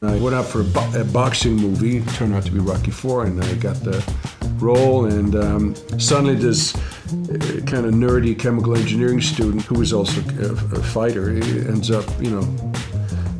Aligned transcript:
I 0.00 0.16
went 0.18 0.36
out 0.36 0.44
for 0.44 0.60
a, 0.60 0.64
bo- 0.64 0.92
a 0.94 1.02
boxing 1.02 1.56
movie. 1.56 1.96
It 1.96 2.08
turned 2.10 2.32
out 2.32 2.44
to 2.44 2.52
be 2.52 2.60
Rocky 2.60 2.92
Four, 2.92 3.24
and 3.24 3.42
I 3.42 3.54
got 3.54 3.74
the 3.82 4.00
role. 4.58 5.06
And 5.06 5.34
um, 5.34 5.74
suddenly, 5.98 6.36
this 6.36 6.76
uh, 6.76 6.78
kind 7.66 7.84
of 7.84 7.94
nerdy 7.94 8.38
chemical 8.38 8.76
engineering 8.76 9.20
student, 9.20 9.62
who 9.62 9.76
was 9.76 9.92
also 9.92 10.20
a, 10.38 10.52
a 10.52 10.82
fighter, 10.84 11.30
ends 11.30 11.90
up, 11.90 12.04
you 12.22 12.30
know, 12.30 12.42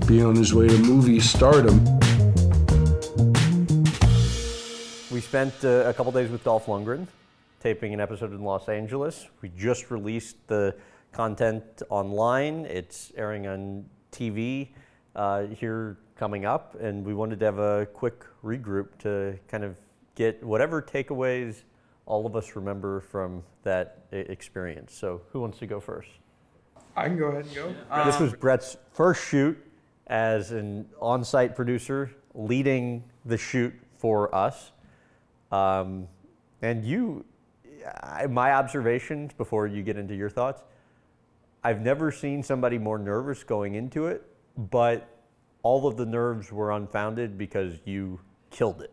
being 0.08 0.24
on 0.24 0.34
his 0.34 0.52
way 0.52 0.66
to 0.66 0.79
movie 0.79 1.21
stardom. 1.21 1.79
We 5.13 5.21
spent 5.21 5.54
uh, 5.65 5.85
a 5.87 5.95
couple 5.95 6.11
days 6.11 6.29
with 6.29 6.43
Dolph 6.43 6.67
Lundgren 6.67 7.06
taping 7.61 7.95
an 7.95 8.01
episode 8.01 8.33
in 8.33 8.43
Los 8.43 8.69
Angeles. 8.69 9.29
We 9.43 9.53
just 9.56 9.93
released 9.93 10.37
the 10.49 10.75
content 11.13 11.83
online. 11.88 12.67
It's 12.67 13.13
airing 13.17 13.47
on 13.47 13.85
TV 14.11 14.71
uh, 15.19 15.46
here 15.48 15.98
coming 16.16 16.46
up, 16.46 16.77
and 16.80 17.05
we 17.05 17.12
wanted 17.12 17.41
to 17.41 17.45
have 17.45 17.59
a 17.59 17.87
quick 17.87 18.24
regroup 18.43 18.97
to 19.01 19.37
kind 19.48 19.65
of 19.65 19.77
get 20.15 20.43
whatever 20.43 20.80
takeaways 20.80 21.65
all 22.06 22.24
of 22.24 22.37
us 22.37 22.56
remember 22.56 23.01
from 23.01 23.43
that 23.65 24.07
experience. 24.12 24.95
So, 24.95 25.20
who 25.33 25.41
wants 25.41 25.59
to 25.59 25.66
go 25.66 25.80
first? 25.80 26.09
I 26.96 27.07
can 27.09 27.19
go 27.19 27.27
ahead 27.27 27.45
and 27.45 27.55
go. 27.55 27.74
this 28.05 28.16
Um, 28.16 28.23
was 28.23 28.33
Brett's 28.33 28.77
first 28.93 29.24
shoot 29.24 29.59
as 30.07 30.52
an 30.52 30.87
on 31.01 31.24
site 31.24 31.55
producer, 31.55 32.10
leading 32.35 33.05
the 33.24 33.37
shoot 33.37 33.74
for 33.98 34.35
us. 34.35 34.73
Um, 35.52 36.09
and 36.62 36.85
you, 36.85 37.24
I, 38.02 38.27
my 38.27 38.52
observations 38.52 39.32
before 39.32 39.66
you 39.66 39.82
get 39.82 39.96
into 39.96 40.15
your 40.15 40.30
thoughts, 40.30 40.62
I've 41.62 41.80
never 41.80 42.10
seen 42.12 42.43
somebody 42.43 42.79
more 42.79 42.98
nervous 42.98 43.45
going 43.45 43.74
into 43.74 44.07
it, 44.07 44.24
but 44.59 45.09
all 45.62 45.87
of 45.87 45.97
the 45.97 46.05
nerves 46.05 46.53
were 46.53 46.73
unfounded 46.73 47.39
because 47.39 47.75
you 47.85 48.21
killed 48.51 48.83
it. 48.83 48.93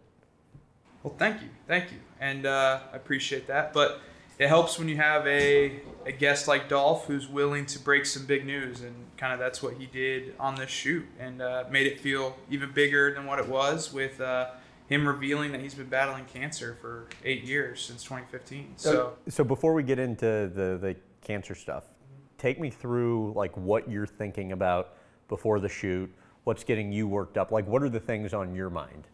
Well, 1.03 1.15
thank 1.17 1.41
you, 1.41 1.49
thank 1.67 1.91
you, 1.91 1.97
and 2.19 2.45
uh, 2.45 2.79
I 2.93 2.95
appreciate 2.95 3.47
that. 3.47 3.73
But 3.73 3.99
it 4.37 4.47
helps 4.47 4.77
when 4.77 4.87
you 4.87 4.97
have 4.97 5.25
a, 5.27 5.79
a 6.05 6.11
guest 6.11 6.47
like 6.47 6.69
Dolph 6.69 7.07
who's 7.07 7.27
willing 7.27 7.65
to 7.67 7.79
break 7.79 8.05
some 8.05 8.25
big 8.25 8.45
news, 8.45 8.81
and 8.81 8.93
kind 9.17 9.33
of 9.33 9.39
that's 9.39 9.61
what 9.61 9.75
he 9.75 9.87
did 9.87 10.35
on 10.39 10.55
this 10.55 10.69
shoot, 10.69 11.05
and 11.19 11.41
uh, 11.41 11.65
made 11.69 11.87
it 11.87 11.99
feel 11.99 12.35
even 12.49 12.71
bigger 12.71 13.13
than 13.13 13.25
what 13.25 13.39
it 13.39 13.47
was 13.47 13.93
with 13.93 14.19
uh, 14.21 14.49
him 14.87 15.07
revealing 15.07 15.51
that 15.51 15.61
he's 15.61 15.73
been 15.73 15.87
battling 15.87 16.25
cancer 16.25 16.77
for 16.79 17.07
eight 17.23 17.43
years 17.43 17.81
since 17.81 18.03
2015. 18.03 18.73
So. 18.77 19.13
so 19.27 19.43
before 19.43 19.73
we 19.73 19.83
get 19.83 19.99
into 19.99 20.51
the, 20.53 20.77
the 20.79 20.95
cancer 21.21 21.55
stuff, 21.55 21.85
take 22.37 22.59
me 22.59 22.69
through 22.69 23.33
like 23.33 23.55
what 23.57 23.89
you're 23.89 24.07
thinking 24.07 24.51
about 24.51 24.95
before 25.27 25.59
the 25.59 25.69
shoot. 25.69 26.13
What's 26.43 26.63
getting 26.63 26.91
you 26.91 27.07
worked 27.07 27.37
up? 27.37 27.51
Like, 27.51 27.67
what 27.67 27.81
are 27.81 27.89
the 27.89 27.99
things 27.99 28.33
on 28.33 28.53
your 28.53 28.69
mind? 28.69 29.07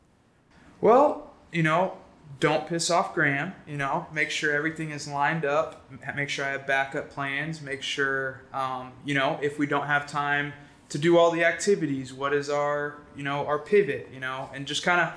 Well, 0.82 1.32
you 1.52 1.64
know, 1.64 1.98
don't 2.40 2.68
piss 2.68 2.90
off 2.90 3.14
Graham. 3.14 3.54
You 3.68 3.78
know, 3.78 4.08
make 4.14 4.30
sure 4.30 4.54
everything 4.54 4.92
is 4.92 5.08
lined 5.08 5.46
up. 5.46 5.90
Make 6.16 6.30
sure 6.30 6.46
I 6.46 6.50
have 6.50 6.68
backup 6.68 7.10
plans. 7.10 7.62
Make 7.62 7.82
sure, 7.82 8.42
um, 8.54 8.92
you 9.06 9.14
know, 9.14 9.40
if 9.42 9.60
we 9.60 9.68
don't 9.68 9.88
have 9.88 10.08
time 10.08 10.54
to 10.90 10.98
do 10.98 11.18
all 11.18 11.32
the 11.32 11.46
activities, 11.46 12.14
what 12.14 12.34
is 12.34 12.50
our, 12.50 12.98
you 13.16 13.24
know, 13.24 13.46
our 13.46 13.60
pivot? 13.60 14.10
You 14.14 14.20
know, 14.20 14.50
and 14.54 14.66
just 14.66 14.84
kind 14.84 15.02
of 15.02 15.14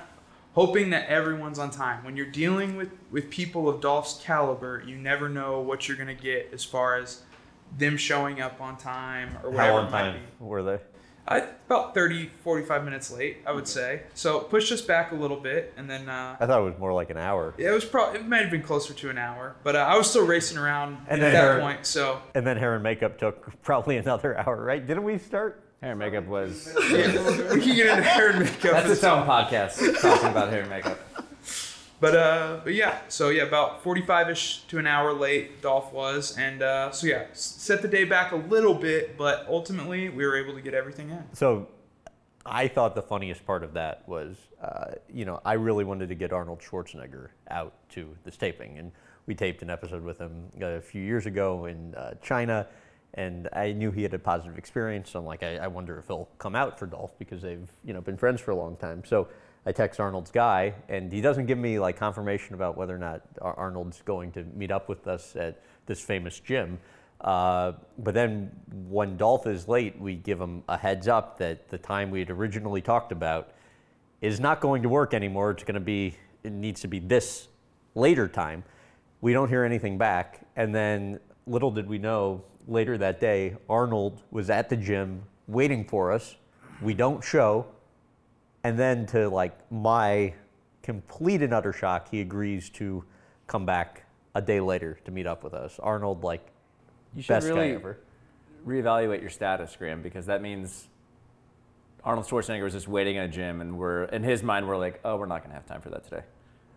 hoping 0.53 0.89
that 0.91 1.09
everyone's 1.09 1.59
on 1.59 1.69
time. 1.69 2.03
When 2.03 2.15
you're 2.15 2.25
dealing 2.25 2.77
with 2.77 2.91
with 3.11 3.29
people 3.29 3.67
of 3.67 3.81
Dolph's 3.81 4.21
caliber, 4.23 4.83
you 4.85 4.95
never 4.95 5.27
know 5.27 5.59
what 5.59 5.87
you're 5.87 5.97
gonna 5.97 6.13
get 6.13 6.49
as 6.53 6.63
far 6.63 6.97
as 6.97 7.23
them 7.77 7.97
showing 7.97 8.41
up 8.41 8.61
on 8.61 8.77
time 8.77 9.37
or 9.43 9.49
whatever 9.49 9.71
How 9.73 9.77
it 9.77 9.81
on 9.85 9.91
time 9.91 10.13
be. 10.39 10.45
were 10.45 10.63
they? 10.63 10.79
I, 11.27 11.37
about 11.65 11.95
30, 11.95 12.29
45 12.43 12.83
minutes 12.85 13.09
late, 13.11 13.37
I 13.47 13.51
would 13.51 13.67
say. 13.67 14.03
So 14.13 14.41
pushed 14.41 14.71
us 14.71 14.81
back 14.81 15.11
a 15.11 15.15
little 15.15 15.39
bit, 15.39 15.73
and 15.75 15.89
then 15.89 16.07
uh, 16.07 16.35
I 16.39 16.45
thought 16.45 16.61
it 16.61 16.63
was 16.63 16.77
more 16.77 16.93
like 16.93 17.09
an 17.09 17.17
hour. 17.17 17.55
yeah, 17.57 17.69
it 17.69 17.73
was 17.73 17.83
probably 17.83 18.19
it 18.19 18.27
might 18.27 18.43
have 18.43 18.51
been 18.51 18.61
closer 18.61 18.93
to 18.93 19.09
an 19.09 19.17
hour, 19.17 19.55
but 19.63 19.75
uh, 19.75 19.79
I 19.79 19.97
was 19.97 20.07
still 20.07 20.25
racing 20.27 20.59
around 20.59 20.97
And 21.07 21.23
at 21.23 21.31
that 21.31 21.43
her- 21.55 21.59
point. 21.61 21.87
So 21.87 22.21
And 22.35 22.45
then 22.45 22.57
hair 22.57 22.75
and 22.75 22.83
makeup 22.83 23.17
took 23.17 23.59
probably 23.63 23.97
another 24.05 24.37
hour, 24.37 24.63
right? 24.63 24.85
Didn't 24.85 25.03
we 25.03 25.17
start? 25.17 25.63
Hair 25.81 25.91
and 25.91 25.99
makeup 25.99 26.25
was. 26.27 26.71
yeah, 26.91 27.07
we 27.51 27.59
can 27.59 27.75
get 27.75 27.87
into 27.87 28.03
hair 28.03 28.29
and 28.29 28.39
makeup. 28.41 28.61
That's 28.73 28.89
its 28.91 29.03
own 29.03 29.25
podcast 29.27 29.99
talking 30.01 30.29
about 30.29 30.49
hair 30.49 30.61
and 30.61 30.69
makeup. 30.69 30.99
But 31.99 32.15
uh, 32.15 32.59
but 32.63 32.73
yeah, 32.73 32.99
so 33.07 33.29
yeah, 33.29 33.43
about 33.43 33.83
forty-five 33.83 34.29
ish 34.29 34.63
to 34.67 34.77
an 34.77 34.87
hour 34.87 35.13
late, 35.13 35.61
Dolph 35.61 35.93
was, 35.93 36.37
and 36.37 36.61
uh, 36.61 36.91
so 36.91 37.07
yeah, 37.07 37.25
set 37.33 37.81
the 37.81 37.87
day 37.87 38.03
back 38.03 38.31
a 38.31 38.35
little 38.35 38.73
bit, 38.73 39.17
but 39.17 39.45
ultimately 39.47 40.09
we 40.09 40.25
were 40.25 40.35
able 40.35 40.53
to 40.53 40.61
get 40.61 40.73
everything 40.73 41.09
in. 41.09 41.23
So 41.33 41.67
I 42.45 42.67
thought 42.67 42.93
the 42.93 43.01
funniest 43.01 43.43
part 43.45 43.63
of 43.63 43.73
that 43.73 44.07
was, 44.07 44.37
uh, 44.61 44.91
you 45.11 45.25
know, 45.25 45.41
I 45.43 45.53
really 45.53 45.83
wanted 45.83 46.09
to 46.09 46.15
get 46.15 46.31
Arnold 46.31 46.59
Schwarzenegger 46.59 47.29
out 47.49 47.73
to 47.89 48.15
this 48.23 48.37
taping. 48.37 48.77
And 48.77 48.91
we 49.25 49.33
taped 49.33 49.63
an 49.63 49.71
episode 49.71 50.03
with 50.03 50.19
him 50.19 50.51
a 50.61 50.79
few 50.79 51.01
years 51.01 51.25
ago 51.25 51.65
in 51.65 51.95
uh, 51.95 52.13
China. 52.21 52.67
And 53.15 53.49
I 53.53 53.71
knew 53.71 53.89
he 53.89 54.03
had 54.03 54.13
a 54.13 54.19
positive 54.19 54.59
experience. 54.59 55.09
So 55.09 55.19
I'm 55.19 55.25
like, 55.25 55.41
I, 55.41 55.57
I 55.57 55.67
wonder 55.67 55.97
if 55.97 56.05
he'll 56.05 56.29
come 56.37 56.55
out 56.55 56.77
for 56.77 56.85
Dolph 56.85 57.17
because 57.17 57.41
they've, 57.41 57.67
you 57.83 57.93
know, 57.93 58.01
been 58.01 58.17
friends 58.17 58.41
for 58.41 58.51
a 58.51 58.55
long 58.55 58.75
time. 58.75 59.03
So 59.05 59.27
I 59.65 59.71
text 59.71 59.99
Arnold's 59.99 60.31
guy, 60.31 60.75
and 60.89 61.11
he 61.11 61.21
doesn't 61.21 61.47
give 61.47 61.57
me 61.57 61.79
like 61.79 61.97
confirmation 61.97 62.53
about 62.53 62.77
whether 62.77 62.95
or 62.95 62.99
not 62.99 63.21
Arnold's 63.41 64.01
going 64.03 64.31
to 64.33 64.43
meet 64.55 64.71
up 64.71 64.87
with 64.87 65.07
us 65.07 65.35
at 65.35 65.61
this 65.87 65.99
famous 66.01 66.39
gym. 66.39 66.79
Uh, 67.21 67.71
but 67.97 68.13
then 68.13 68.51
when 68.87 69.17
Dolph 69.17 69.47
is 69.47 69.67
late, 69.67 69.99
we 69.99 70.15
give 70.15 70.39
him 70.39 70.63
a 70.69 70.77
heads 70.77 71.07
up 71.07 71.39
that 71.39 71.69
the 71.69 71.77
time 71.77 72.11
we 72.11 72.19
had 72.19 72.29
originally 72.29 72.81
talked 72.81 73.11
about 73.11 73.53
is 74.21 74.39
not 74.39 74.61
going 74.61 74.83
to 74.83 74.89
work 74.89 75.13
anymore. 75.13 75.51
It's 75.51 75.63
going 75.63 75.75
to 75.75 75.79
be, 75.79 76.15
it 76.43 76.51
needs 76.51 76.81
to 76.81 76.87
be 76.87 76.99
this 76.99 77.47
later 77.95 78.27
time. 78.27 78.63
We 79.21 79.33
don't 79.33 79.49
hear 79.49 79.63
anything 79.63 79.97
back. 79.97 80.45
And 80.55 80.75
then 80.75 81.19
little 81.47 81.71
did 81.71 81.87
we 81.87 81.97
know, 81.97 82.43
later 82.67 82.97
that 82.97 83.19
day, 83.19 83.55
Arnold 83.69 84.21
was 84.29 84.49
at 84.49 84.69
the 84.69 84.77
gym 84.77 85.23
waiting 85.47 85.85
for 85.85 86.11
us. 86.11 86.35
We 86.81 86.93
don't 86.93 87.23
show. 87.23 87.65
And 88.65 88.79
then 88.79 89.05
to 89.07 89.29
like 89.29 89.55
my 89.71 90.33
complete 90.81 91.43
and 91.43 91.53
utter 91.53 91.71
shock, 91.71 92.09
he 92.09 92.21
agrees 92.21 92.71
to 92.71 93.03
come 93.45 93.63
back 93.63 94.05
a 94.33 94.41
day 94.41 94.59
later 94.59 94.97
to 95.05 95.11
meet 95.11 95.27
up 95.27 95.43
with 95.43 95.53
us. 95.53 95.79
Arnold, 95.79 96.23
like, 96.23 96.47
You 97.15 97.21
should 97.21 97.27
best 97.33 97.45
really 97.45 97.69
guy 97.69 97.75
ever. 97.75 97.99
reevaluate 98.65 99.21
your 99.21 99.29
status, 99.29 99.75
Graham, 99.77 100.01
because 100.01 100.25
that 100.25 100.41
means 100.41 100.87
Arnold 102.03 102.25
Schwarzenegger 102.25 102.63
was 102.63 102.73
just 102.73 102.87
waiting 102.87 103.17
in 103.17 103.21
a 103.21 103.27
gym, 103.27 103.61
and 103.61 103.77
we're 103.77 104.05
in 104.05 104.23
his 104.23 104.41
mind 104.41 104.67
we're 104.67 104.77
like, 104.77 104.99
oh, 105.05 105.15
we're 105.15 105.27
not 105.27 105.43
gonna 105.43 105.53
have 105.53 105.67
time 105.67 105.81
for 105.81 105.91
that 105.91 106.03
today. 106.03 106.23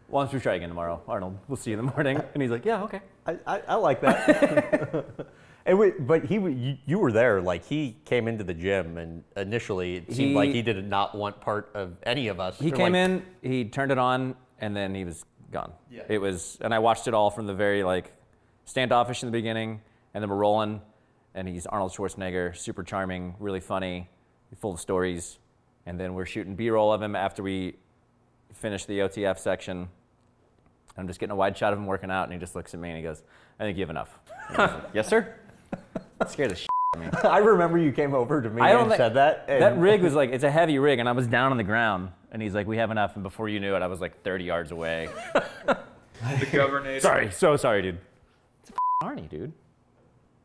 Why 0.08 0.24
don't 0.24 0.32
we 0.34 0.40
try 0.40 0.56
again 0.56 0.68
tomorrow, 0.68 1.00
Arnold? 1.08 1.38
We'll 1.48 1.56
see 1.56 1.70
you 1.70 1.78
in 1.78 1.86
the 1.86 1.90
morning. 1.90 2.20
And 2.34 2.42
he's 2.42 2.50
like, 2.50 2.66
yeah, 2.66 2.82
okay. 2.82 3.00
I, 3.26 3.38
I, 3.46 3.62
I 3.68 3.74
like 3.76 4.02
that. 4.02 5.06
and 5.68 5.78
we, 5.78 5.90
but 5.92 6.24
he, 6.24 6.36
you, 6.36 6.78
you 6.86 6.98
were 6.98 7.12
there. 7.12 7.40
Like 7.40 7.64
he 7.64 7.96
came 8.04 8.26
into 8.26 8.42
the 8.42 8.54
gym, 8.54 8.96
and 8.98 9.22
initially 9.36 9.96
it 9.96 10.06
seemed 10.12 10.30
He- 10.30 10.34
like 10.34 10.50
he 10.50 10.62
did 10.62 10.84
not 10.88 11.14
want 11.14 11.40
part 11.40 11.70
of 11.74 11.96
any 12.02 12.28
of 12.28 12.40
us. 12.40 12.58
He 12.58 12.72
Or, 12.72 12.76
came 12.76 12.92
like, 12.94 13.10
in, 13.10 13.22
he 13.42 13.64
turned 13.66 13.92
it 13.92 13.98
on, 13.98 14.34
and 14.58 14.74
then 14.74 14.94
he 14.94 15.04
was 15.04 15.24
gone. 15.52 15.72
Yeah. 15.90 16.02
It 16.08 16.18
was, 16.18 16.58
and 16.60 16.74
I 16.74 16.78
watched 16.78 17.06
it 17.06 17.14
all 17.14 17.30
from 17.30 17.46
the 17.46 17.54
very 17.54 17.82
like 17.84 18.12
standoffish 18.64 19.22
in 19.22 19.28
the 19.28 19.32
beginning, 19.32 19.80
and 20.14 20.22
then 20.22 20.28
we're 20.30 20.36
rolling, 20.36 20.80
and 21.34 21.46
he's 21.46 21.66
Arnold 21.66 21.92
Schwarzenegger, 21.92 22.56
super 22.56 22.82
charming, 22.82 23.34
really 23.38 23.60
funny, 23.60 24.08
full 24.58 24.72
of 24.72 24.80
stories, 24.80 25.38
and 25.86 26.00
then 26.00 26.14
we're 26.14 26.26
shooting 26.26 26.56
B-roll 26.56 26.92
of 26.92 27.00
him 27.02 27.14
after 27.14 27.42
we 27.42 27.76
finish 28.54 28.86
the 28.86 29.00
OTF 29.00 29.38
section. 29.38 29.88
I'm 30.96 31.06
just 31.06 31.20
getting 31.20 31.32
a 31.32 31.36
wide 31.36 31.56
shot 31.56 31.72
of 31.72 31.78
him 31.78 31.86
working 31.86 32.10
out, 32.10 32.24
and 32.24 32.32
he 32.32 32.38
just 32.38 32.56
looks 32.56 32.74
at 32.74 32.80
me 32.80 32.88
and 32.88 32.96
he 32.96 33.02
goes, 33.04 33.22
"I 33.60 33.64
think 33.64 33.76
you 33.76 33.82
have 33.82 33.90
enough." 33.90 34.18
And 34.48 34.58
I 34.58 34.64
was 34.66 34.74
like, 34.74 34.84
yes, 34.94 35.08
sir. 35.08 35.34
That 36.18 36.30
scared 36.30 36.50
the 36.50 36.56
shit 36.56 36.68
out 36.96 37.06
of 37.06 37.12
me. 37.12 37.18
I 37.28 37.38
remember 37.38 37.78
you 37.78 37.92
came 37.92 38.14
over 38.14 38.40
to 38.42 38.50
me 38.50 38.60
I 38.62 38.72
don't 38.72 38.82
and 38.82 38.90
think- 38.90 38.98
said 38.98 39.14
that. 39.14 39.44
and- 39.48 39.62
That 39.62 39.78
rig 39.78 40.02
was 40.02 40.14
like, 40.20 40.30
it's 40.30 40.44
a 40.44 40.50
heavy 40.50 40.78
rig, 40.78 40.98
and 40.98 41.08
I 41.08 41.12
was 41.12 41.26
down 41.26 41.50
on 41.52 41.56
the 41.58 41.64
ground, 41.64 42.10
and 42.32 42.40
he's 42.42 42.54
like, 42.54 42.66
we 42.66 42.76
have 42.78 42.90
enough, 42.90 43.14
and 43.14 43.22
before 43.22 43.48
you 43.48 43.60
knew 43.60 43.74
it, 43.76 43.82
I 43.82 43.86
was 43.86 44.00
like 44.00 44.22
30 44.22 44.44
yards 44.44 44.70
away. 44.72 45.08
The 45.66 46.46
governor. 46.52 46.98
sorry, 47.00 47.30
so 47.30 47.56
sorry, 47.56 47.82
dude. 47.82 47.98
It's 48.62 48.70
a 48.70 49.04
Arnie, 49.04 49.28
dude. 49.28 49.52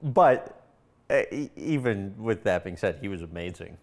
But 0.04 0.62
uh, 1.10 1.22
e- 1.32 1.50
even 1.56 2.14
with 2.18 2.44
that 2.44 2.64
being 2.64 2.78
said, 2.78 2.98
he 3.02 3.08
was 3.08 3.22
amazing. 3.22 3.78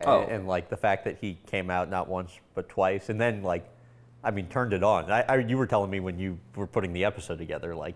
And, 0.00 0.08
Oh. 0.10 0.22
and 0.28 0.46
like 0.48 0.68
the 0.68 0.76
fact 0.76 1.04
that 1.04 1.18
he 1.20 1.38
came 1.46 1.70
out 1.70 1.88
not 1.88 2.08
once 2.08 2.32
but 2.54 2.68
twice, 2.68 3.08
and 3.10 3.20
then 3.20 3.42
like, 3.42 3.64
I 4.24 4.30
mean, 4.32 4.48
turned 4.48 4.72
it 4.72 4.82
on. 4.82 5.10
I, 5.10 5.22
I 5.22 5.36
you 5.36 5.56
were 5.56 5.66
telling 5.66 5.90
me 5.90 6.00
when 6.00 6.18
you 6.18 6.38
were 6.56 6.66
putting 6.66 6.92
the 6.92 7.04
episode 7.04 7.38
together, 7.38 7.74
like 7.74 7.94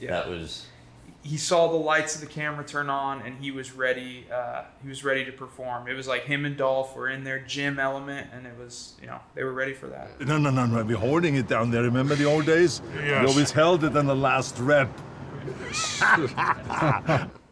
Yeah. 0.00 0.10
that 0.10 0.28
was. 0.28 0.66
He 1.22 1.36
saw 1.36 1.68
the 1.68 1.76
lights 1.76 2.14
of 2.14 2.20
the 2.22 2.26
camera 2.26 2.64
turn 2.64 2.88
on 2.88 3.20
and 3.22 3.36
he 3.38 3.50
was 3.50 3.72
ready 3.72 4.26
uh, 4.32 4.62
he 4.82 4.88
was 4.88 5.04
ready 5.04 5.24
to 5.24 5.32
perform 5.32 5.86
it 5.86 5.94
was 5.94 6.08
like 6.08 6.22
him 6.24 6.44
and 6.46 6.56
dolph 6.56 6.96
were 6.96 7.08
in 7.10 7.24
their 7.24 7.38
gym 7.40 7.78
element 7.78 8.28
and 8.32 8.46
it 8.46 8.56
was 8.58 8.94
you 9.00 9.06
know 9.06 9.20
they 9.34 9.44
were 9.44 9.52
ready 9.52 9.74
for 9.74 9.86
that 9.88 10.08
No, 10.20 10.38
no, 10.38 10.50
no, 10.50 10.64
no. 10.66 10.82
We're 10.82 10.96
holding 10.96 11.34
it 11.36 11.46
down 11.46 11.70
there. 11.70 11.82
Remember 11.82 12.14
the 12.14 12.24
old 12.24 12.46
days? 12.46 12.80
yes. 12.94 13.20
We 13.22 13.26
always 13.32 13.50
held 13.50 13.84
it 13.84 13.96
on 13.96 14.06
the 14.06 14.16
last 14.16 14.58
rep. 14.58 14.88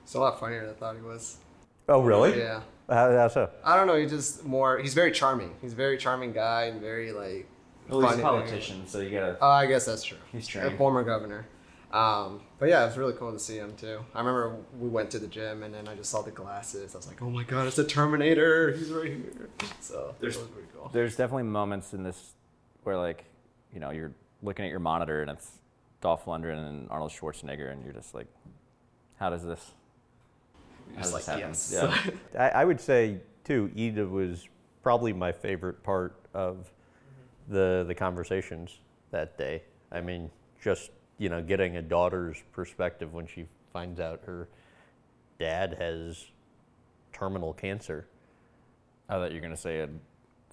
It's 0.03 0.15
a 0.15 0.21
lot 0.21 0.41
funnier 0.41 0.63
than 0.63 0.71
I 0.71 0.79
thought 0.79 0.97
he 0.97 1.03
was. 1.03 1.37
Oh 1.89 2.01
really? 2.01 2.39
Yeah. 2.39 2.63
How, 2.89 3.11
how 3.13 3.29
so? 3.29 3.51
I 3.63 3.77
don't 3.77 3.87
know. 3.87 3.97
He's 3.97 4.11
just 4.11 4.45
more. 4.45 4.79
He's 4.79 4.95
very 4.95 5.13
charming. 5.13 5.55
He's 5.61 5.75
a 5.75 5.77
very 5.77 5.99
charming 5.99 6.33
guy 6.33 6.65
and 6.65 6.81
very 6.81 7.13
like. 7.13 7.47
Well, 7.89 8.01
he's 8.09 8.19
a 8.19 8.23
politician, 8.23 8.87
so 8.87 9.01
you 9.01 9.11
gotta. 9.11 9.37
Oh, 9.41 9.51
I 9.51 9.67
guess 9.67 9.85
that's 9.85 10.03
true. 10.03 10.17
He's 10.33 10.55
a 10.57 10.71
former 10.77 11.03
governor. 11.05 11.47
Um, 11.93 12.43
but 12.59 12.69
yeah, 12.69 12.83
it 12.83 12.87
was 12.89 12.99
really 12.99 13.15
cool 13.15 13.33
to 13.33 13.39
see 13.39 13.57
him 13.57 13.75
too. 13.77 14.01
I 14.15 14.19
remember 14.19 14.57
we 14.79 14.89
went 14.89 15.11
to 15.13 15.19
the 15.19 15.27
gym 15.27 15.63
and 15.63 15.73
then 15.75 15.89
I 15.89 15.95
just 15.95 16.11
saw 16.11 16.21
the 16.23 16.31
glasses. 16.31 16.95
I 16.95 16.99
was 16.99 17.07
like, 17.09 17.23
oh 17.23 17.31
my 17.31 17.45
god, 17.45 17.67
it's 17.67 17.77
the 17.77 17.85
Terminator. 17.85 18.73
He's 18.73 18.91
right 18.91 19.07
here. 19.11 19.49
So 19.81 20.15
There's- 20.21 20.37
it 20.37 20.41
was 20.41 20.49
pretty 20.49 20.69
cool. 20.77 20.91
There's 20.93 21.17
definitely 21.17 21.45
moments 21.45 21.95
in 21.95 22.03
this 22.03 22.33
where, 22.83 22.97
like, 22.99 23.25
you 23.73 23.81
know, 23.81 23.91
you're 23.91 24.13
looking 24.43 24.65
at 24.67 24.71
your 24.71 24.81
monitor 24.81 25.23
and 25.23 25.31
it's 25.31 25.51
Dolph 26.01 26.27
Lundgren 26.27 26.59
and 26.69 26.89
Arnold 26.91 27.11
Schwarzenegger, 27.11 27.73
and 27.73 27.83
you're 27.85 27.93
just 27.95 28.15
like, 28.15 28.27
how 29.19 29.31
does 29.31 29.45
this? 29.45 29.73
How 30.95 31.03
does 31.03 31.11
Just 31.13 31.17
this 31.17 31.29
like, 31.29 31.37
happen? 31.39 31.51
yes. 31.51 32.13
Yeah. 32.35 32.41
I, 32.41 32.49
I 32.61 32.65
would 32.65 32.81
say 32.81 33.19
too. 33.45 33.71
Ida 33.77 34.07
was 34.07 34.47
probably 34.83 35.13
my 35.13 35.33
favorite 35.33 35.83
part 35.83 36.15
of 36.35 36.71
the 37.49 37.85
the 37.89 37.95
conversations 37.95 38.79
that 39.11 39.37
day. 39.39 39.63
I 39.91 40.01
mean, 40.01 40.31
just 40.63 40.91
you 41.19 41.29
know, 41.29 41.43
getting 41.43 41.77
a 41.77 41.83
daughter's 41.83 42.43
perspective 42.53 43.13
when 43.13 43.27
she 43.27 43.47
finds 43.73 44.01
out 44.01 44.21
her 44.27 44.49
dad 45.39 45.77
has 45.79 46.25
terminal 47.13 47.53
cancer. 47.53 48.07
I 49.09 49.15
thought 49.15 49.31
you 49.31 49.37
were 49.37 49.43
gonna 49.43 49.57
say 49.57 49.81
a 49.81 49.89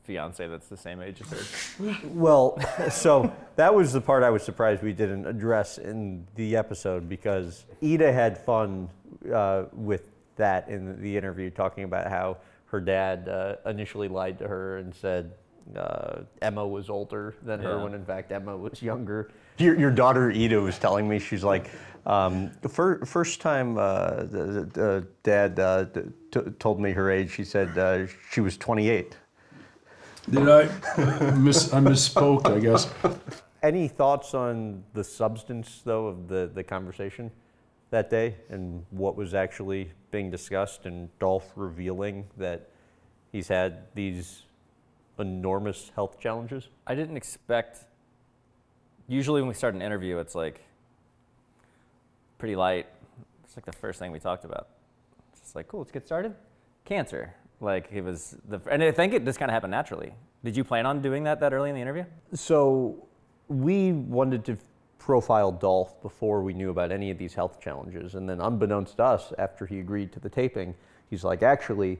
fiance 0.03 0.47
that's 0.47 0.67
the 0.67 0.77
same 0.77 1.01
age 1.01 1.21
as 1.21 1.29
her. 1.29 1.97
Well, 2.07 2.59
so 2.89 3.33
that 3.55 3.73
was 3.73 3.91
the 3.93 4.01
part 4.01 4.23
I 4.23 4.29
was 4.29 4.43
surprised 4.43 4.83
we 4.83 4.93
didn't 4.93 5.25
address 5.25 5.77
in 5.77 6.25
the 6.35 6.55
episode 6.55 7.09
because 7.09 7.65
Ida 7.83 8.13
had 8.13 8.37
fun 8.37 8.89
uh, 9.33 9.63
with 9.73 10.09
that 10.35 10.69
in 10.69 11.01
the 11.01 11.17
interview, 11.17 11.49
talking 11.49 11.83
about 11.83 12.07
how 12.07 12.37
her 12.67 12.79
dad 12.79 13.27
uh, 13.27 13.55
initially 13.69 14.07
lied 14.07 14.37
to 14.39 14.47
her 14.47 14.77
and 14.77 14.93
said 14.93 15.31
uh, 15.75 16.21
Emma 16.41 16.65
was 16.65 16.89
older 16.89 17.35
than 17.41 17.59
her 17.61 17.79
when 17.79 17.93
in 17.93 18.05
fact 18.05 18.31
Emma 18.31 18.55
was 18.55 18.81
younger. 18.81 19.31
Your, 19.57 19.79
your 19.79 19.91
daughter 19.91 20.31
Ida 20.31 20.59
was 20.59 20.77
telling 20.77 21.07
me 21.07 21.19
she's 21.19 21.43
like, 21.43 21.71
um, 22.05 22.51
the 22.61 22.69
fir- 22.69 23.03
first 23.05 23.41
time 23.41 23.77
uh, 23.77 24.23
the, 24.23 24.69
the, 24.73 24.85
uh, 24.85 25.01
dad 25.23 25.59
uh, 25.59 25.85
t- 25.85 26.01
t- 26.31 26.51
told 26.59 26.79
me 26.79 26.91
her 26.91 27.09
age, 27.09 27.31
she 27.31 27.43
said 27.43 27.77
uh, 27.77 28.05
she 28.31 28.41
was 28.41 28.57
28. 28.57 29.17
Did 30.29 30.49
I 30.49 30.63
miss? 31.35 31.73
I 31.73 31.79
misspoke, 31.79 32.47
I 32.47 32.59
guess. 32.59 32.89
Any 33.63 33.87
thoughts 33.87 34.33
on 34.33 34.83
the 34.93 35.03
substance, 35.03 35.81
though, 35.83 36.07
of 36.07 36.27
the, 36.27 36.49
the 36.53 36.63
conversation 36.63 37.31
that 37.91 38.09
day 38.09 38.35
and 38.49 38.85
what 38.89 39.15
was 39.15 39.33
actually 39.33 39.91
being 40.11 40.29
discussed, 40.29 40.85
and 40.85 41.09
Dolph 41.19 41.51
revealing 41.55 42.25
that 42.37 42.69
he's 43.31 43.47
had 43.47 43.83
these 43.95 44.43
enormous 45.19 45.91
health 45.95 46.19
challenges? 46.19 46.69
I 46.85 46.95
didn't 46.95 47.17
expect. 47.17 47.85
Usually, 49.07 49.41
when 49.41 49.47
we 49.47 49.53
start 49.53 49.75
an 49.75 49.81
interview, 49.81 50.17
it's 50.17 50.35
like 50.35 50.61
pretty 52.37 52.55
light. 52.55 52.87
It's 53.43 53.55
like 53.55 53.65
the 53.65 53.71
first 53.71 53.99
thing 53.99 54.11
we 54.11 54.19
talked 54.19 54.45
about. 54.45 54.67
It's 55.31 55.41
just 55.41 55.55
like, 55.55 55.67
cool, 55.67 55.81
let's 55.81 55.91
get 55.91 56.05
started. 56.05 56.33
Cancer. 56.85 57.33
Like 57.61 57.89
it 57.91 58.01
was 58.01 58.35
the, 58.49 58.59
and 58.69 58.83
I 58.83 58.91
think 58.91 59.13
it 59.13 59.23
just 59.23 59.39
kind 59.39 59.49
of 59.49 59.53
happened 59.53 59.71
naturally. 59.71 60.13
Did 60.43 60.57
you 60.57 60.63
plan 60.63 60.85
on 60.85 61.01
doing 61.01 61.23
that 61.23 61.39
that 61.39 61.53
early 61.53 61.69
in 61.69 61.75
the 61.75 61.81
interview? 61.81 62.05
So, 62.33 63.07
we 63.47 63.91
wanted 63.91 64.43
to 64.45 64.57
profile 64.97 65.51
Dolph 65.51 66.01
before 66.01 66.41
we 66.41 66.53
knew 66.53 66.71
about 66.71 66.91
any 66.91 67.11
of 67.11 67.17
these 67.17 67.33
health 67.33 67.59
challenges. 67.61 68.15
And 68.15 68.27
then, 68.27 68.41
unbeknownst 68.41 68.97
to 68.97 69.03
us, 69.03 69.33
after 69.37 69.65
he 69.65 69.79
agreed 69.79 70.11
to 70.13 70.19
the 70.19 70.29
taping, 70.29 70.75
he's 71.09 71.23
like, 71.23 71.43
actually, 71.43 71.99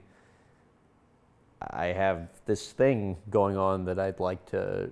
I 1.61 1.87
have 1.87 2.29
this 2.45 2.71
thing 2.71 3.17
going 3.29 3.57
on 3.57 3.85
that 3.85 3.99
I'd 3.99 4.19
like 4.19 4.45
to 4.47 4.91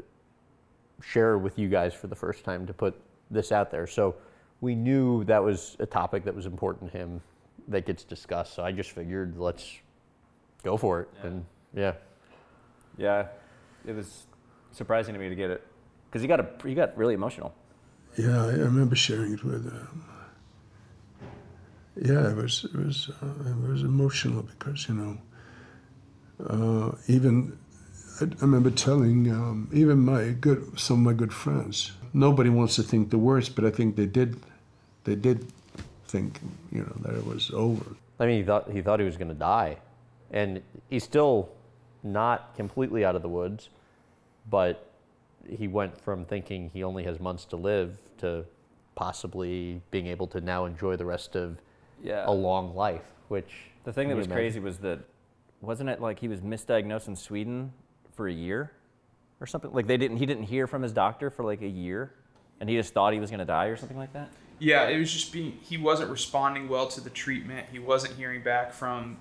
share 1.04 1.38
with 1.38 1.60
you 1.60 1.70
guys 1.70 1.94
for 1.94 2.08
the 2.08 2.16
first 2.16 2.44
time 2.44 2.66
to 2.68 2.74
put 2.74 3.00
this 3.30 3.52
out 3.52 3.72
there. 3.72 3.88
So, 3.88 4.16
we 4.62 4.76
knew 4.76 5.26
that 5.26 5.44
was 5.44 5.76
a 5.80 5.86
topic 5.86 6.24
that 6.24 6.34
was 6.34 6.46
important 6.46 6.92
to 6.92 6.98
him 6.98 7.22
that 7.68 7.86
gets 7.86 8.04
discussed. 8.04 8.54
So, 8.54 8.64
I 8.64 8.72
just 8.72 8.92
figured, 8.92 9.38
let's 9.38 9.80
go 10.64 10.78
for 10.78 11.02
it. 11.02 11.10
And 11.24 11.46
yeah. 11.74 11.94
Yeah, 12.98 13.28
it 13.86 13.96
was 13.96 14.26
surprising 14.72 15.14
to 15.14 15.20
me 15.20 15.30
to 15.30 15.36
get 15.36 15.50
it 15.50 15.66
because 16.10 16.22
you 16.22 16.28
got 16.28 16.40
a, 16.40 16.48
you 16.70 16.76
got 16.76 16.96
really 16.98 17.14
emotional. 17.14 17.54
Yeah, 18.18 18.46
I 18.46 18.52
remember 18.52 18.96
sharing 18.96 19.34
it 19.34 19.44
with. 19.44 19.66
Um, 19.68 20.06
yeah, 22.02 22.30
it 22.30 22.36
was 22.36 22.66
it 22.66 22.76
was 22.76 23.10
uh, 23.22 23.50
it 23.50 23.70
was 23.70 23.82
emotional 23.84 24.44
because 24.44 24.88
you 24.88 24.96
know, 24.96 25.18
uh, 26.48 26.96
even 27.08 27.58
I, 28.22 28.26
I 28.26 28.42
remember 28.42 28.72
telling 28.72 29.32
um, 29.32 29.70
even 29.74 30.00
my 30.00 30.30
good 30.30 30.80
some 30.80 31.00
of 31.00 31.06
my 31.06 31.14
good 31.14 31.34
friends. 31.34 31.92
Nobody 32.14 32.50
wants 32.50 32.76
to 32.76 32.84
think 32.84 33.10
the 33.10 33.18
worst, 33.18 33.56
but 33.56 33.66
I 33.66 33.72
think 33.72 33.96
they 33.96 34.06
did. 34.06 34.40
They 35.04 35.16
did 35.16 35.52
think 36.06 36.40
you 36.72 36.82
know 36.82 36.94
that 37.02 37.16
it 37.16 37.26
was 37.26 37.52
over. 37.54 37.84
I 38.20 38.26
mean, 38.28 38.38
he 38.38 38.44
thought 38.44 38.70
he 38.72 38.82
thought 38.82 39.00
he 39.00 39.06
was 39.06 39.18
going 39.18 39.30
to 39.30 39.34
die, 39.34 39.78
and 40.32 40.62
he's 40.90 41.04
still 41.04 41.50
not 42.04 42.56
completely 42.56 43.04
out 43.04 43.16
of 43.16 43.22
the 43.22 43.30
woods, 43.30 43.70
but 44.50 44.90
he 45.50 45.68
went 45.68 46.00
from 46.02 46.26
thinking 46.26 46.70
he 46.74 46.84
only 46.84 47.04
has 47.04 47.20
months 47.20 47.46
to 47.46 47.56
live 47.56 47.98
to 48.20 48.46
possibly 48.96 49.82
being 49.92 50.08
able 50.08 50.28
to 50.28 50.40
now 50.40 50.66
enjoy 50.66 50.96
the 50.96 51.06
rest 51.06 51.36
of 51.36 51.58
Yeah. 52.04 52.24
a 52.28 52.32
long 52.32 52.76
life. 52.76 53.02
Which 53.28 53.52
The 53.86 53.92
thing 53.94 54.10
that 54.10 54.16
was 54.16 54.28
imagine? 54.28 54.38
crazy 54.38 54.60
was 54.60 54.78
that 54.80 55.00
wasn't 55.62 55.90
it 55.90 56.00
like 56.02 56.20
he 56.20 56.28
was 56.28 56.42
misdiagnosed 56.42 57.08
in 57.08 57.16
Sweden 57.16 57.74
for 58.14 58.28
a 58.28 58.34
year 58.34 58.72
or 59.40 59.48
something? 59.48 59.72
Like 59.72 59.88
they 59.88 59.98
didn't 59.98 60.18
he 60.18 60.26
didn't 60.26 60.44
hear 60.44 60.68
from 60.68 60.82
his 60.82 60.92
doctor 60.92 61.30
for 61.30 61.44
like 61.44 61.62
a 61.62 61.68
year 61.68 62.14
and 62.60 62.70
he 62.70 62.76
just 62.76 62.94
thought 62.94 63.14
he 63.14 63.20
was 63.20 63.30
going 63.30 63.40
to 63.40 63.46
die 63.46 63.66
or 63.66 63.76
something 63.76 63.98
like 63.98 64.14
that? 64.14 64.30
Yeah, 64.60 64.88
it 64.88 64.98
was 64.98 65.12
just 65.12 65.34
being 65.34 65.58
he 65.62 65.78
wasn't 65.78 66.10
responding 66.10 66.70
well 66.70 66.88
to 66.88 67.02
the 67.02 67.10
treatment. 67.10 67.68
He 67.72 67.80
wasn't 67.80 68.16
hearing 68.16 68.44
back 68.44 68.74
from 68.74 69.18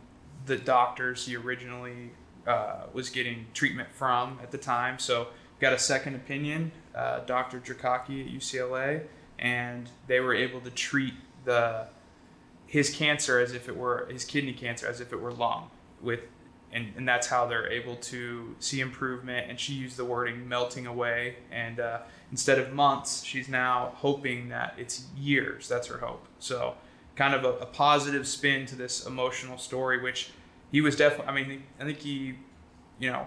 the 0.46 0.56
doctors 0.56 1.26
he 1.26 1.36
originally 1.36 2.10
uh, 2.46 2.82
was 2.92 3.10
getting 3.10 3.46
treatment 3.54 3.88
from 3.92 4.38
at 4.42 4.50
the 4.50 4.58
time. 4.58 4.98
So 4.98 5.28
got 5.60 5.72
a 5.72 5.78
second 5.78 6.16
opinion, 6.16 6.72
uh, 6.94 7.20
Dr. 7.20 7.60
Drakaki 7.60 8.26
at 8.26 8.32
UCLA, 8.32 9.04
and 9.38 9.88
they 10.06 10.20
were 10.20 10.34
able 10.34 10.60
to 10.60 10.70
treat 10.70 11.14
the 11.44 11.88
his 12.66 12.94
cancer 12.94 13.38
as 13.38 13.52
if 13.52 13.68
it 13.68 13.76
were 13.76 14.08
his 14.10 14.24
kidney 14.24 14.52
cancer 14.52 14.86
as 14.86 15.00
if 15.00 15.12
it 15.12 15.20
were 15.20 15.32
lung 15.32 15.70
with 16.00 16.20
and, 16.72 16.92
and 16.96 17.08
that's 17.08 17.26
how 17.26 17.46
they're 17.46 17.70
able 17.70 17.96
to 17.96 18.54
see 18.58 18.80
improvement. 18.80 19.50
And 19.50 19.58
she 19.58 19.74
used 19.74 19.96
the 19.96 20.04
wording 20.04 20.48
melting 20.48 20.87
away. 20.87 21.37
And 21.50 21.80
uh, 21.80 22.00
instead 22.30 22.58
of 22.58 22.73
months 22.73 23.23
she's 23.25 23.49
now 23.49 23.92
hoping 23.97 24.49
that 24.49 24.75
it's 24.78 25.06
years. 25.16 25.68
That's 25.68 25.87
her 25.88 25.99
hope. 25.99 26.26
So 26.38 26.75
kind 27.14 27.35
of 27.35 27.44
a, 27.44 27.58
a 27.58 27.66
positive 27.66 28.26
spin 28.26 28.66
to 28.66 28.75
this 28.75 29.06
emotional 29.06 29.58
story 29.58 30.00
which 30.00 30.30
he 30.70 30.80
was 30.80 30.97
definitely 30.97 31.26
i 31.26 31.44
mean 31.44 31.62
i 31.78 31.85
think 31.85 31.99
he 31.99 32.35
you 32.99 33.11
know 33.11 33.26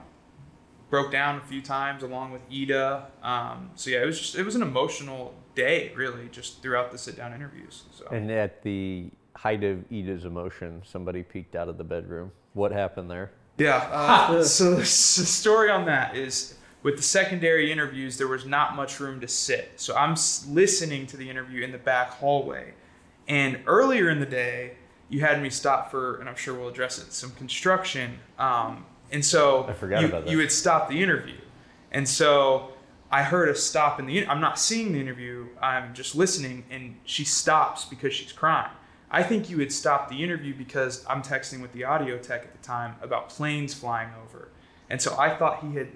broke 0.89 1.11
down 1.11 1.37
a 1.37 1.41
few 1.41 1.61
times 1.61 2.03
along 2.03 2.31
with 2.31 2.41
ida. 2.51 3.07
Um, 3.23 3.71
so 3.75 3.89
yeah 3.89 4.01
it 4.01 4.05
was 4.05 4.19
just 4.19 4.35
it 4.35 4.43
was 4.43 4.55
an 4.55 4.61
emotional 4.61 5.33
day 5.55 5.91
really 5.95 6.29
just 6.31 6.61
throughout 6.61 6.91
the 6.91 6.97
sit 6.97 7.15
down 7.15 7.33
interviews. 7.33 7.83
So 7.91 8.07
And 8.11 8.29
at 8.31 8.61
the 8.63 9.11
height 9.35 9.63
of 9.63 9.83
Ida's 9.91 10.25
emotion, 10.25 10.81
somebody 10.85 11.23
peeked 11.23 11.55
out 11.55 11.67
of 11.67 11.77
the 11.77 11.83
bedroom. 11.83 12.31
What 12.53 12.71
happened 12.71 13.11
there? 13.11 13.31
Yeah. 13.57 13.87
Uh, 13.91 14.43
so 14.43 14.75
the 14.75 14.85
story 14.85 15.69
on 15.69 15.85
that 15.85 16.15
is 16.15 16.55
with 16.83 16.97
the 16.97 17.03
secondary 17.03 17.71
interviews, 17.71 18.17
there 18.17 18.27
was 18.27 18.45
not 18.45 18.75
much 18.75 18.99
room 18.99 19.19
to 19.21 19.27
sit. 19.27 19.71
So 19.75 19.95
I'm 19.95 20.15
listening 20.49 21.07
to 21.07 21.17
the 21.17 21.29
interview 21.29 21.63
in 21.63 21.71
the 21.71 21.77
back 21.77 22.11
hallway. 22.11 22.73
And 23.27 23.59
earlier 23.65 24.09
in 24.09 24.19
the 24.19 24.25
day, 24.25 24.73
you 25.09 25.21
had 25.21 25.41
me 25.41 25.49
stop 25.49 25.89
for, 25.91 26.19
and 26.19 26.29
I'm 26.29 26.35
sure 26.35 26.53
we'll 26.53 26.69
address 26.69 26.97
it, 26.97 27.11
some 27.11 27.31
construction. 27.31 28.19
Um, 28.37 28.85
and 29.11 29.23
so 29.23 29.65
I 29.67 29.73
forgot 29.73 30.01
you, 30.01 30.07
about 30.07 30.25
that. 30.25 30.31
you 30.31 30.39
had 30.39 30.51
stopped 30.51 30.89
the 30.89 31.01
interview. 31.01 31.37
And 31.91 32.07
so 32.07 32.73
I 33.11 33.23
heard 33.23 33.49
a 33.49 33.55
stop 33.55 33.99
in 33.99 34.05
the. 34.05 34.27
I'm 34.27 34.41
not 34.41 34.59
seeing 34.59 34.93
the 34.93 34.99
interview. 34.99 35.47
I'm 35.61 35.93
just 35.93 36.15
listening, 36.15 36.65
and 36.69 36.97
she 37.05 37.23
stops 37.23 37.85
because 37.85 38.13
she's 38.13 38.31
crying. 38.31 38.71
I 39.09 39.23
think 39.23 39.49
you 39.49 39.59
had 39.59 39.71
stopped 39.71 40.09
the 40.09 40.23
interview 40.23 40.53
because 40.53 41.05
I'm 41.07 41.21
texting 41.21 41.61
with 41.61 41.71
the 41.73 41.83
audio 41.83 42.17
tech 42.17 42.43
at 42.43 42.51
the 42.51 42.65
time 42.65 42.95
about 43.01 43.29
planes 43.29 43.73
flying 43.73 44.09
over, 44.23 44.49
and 44.89 45.01
so 45.01 45.15
I 45.17 45.35
thought 45.35 45.63
he 45.63 45.75
had 45.75 45.89